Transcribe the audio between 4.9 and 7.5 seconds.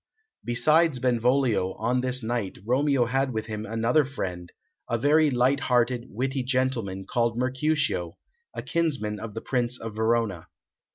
very light hearted, witty gentleman, called